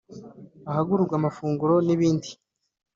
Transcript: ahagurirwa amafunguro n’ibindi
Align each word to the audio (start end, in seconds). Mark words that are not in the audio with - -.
ahagurirwa 0.69 1.15
amafunguro 1.19 1.75
n’ibindi 1.85 2.29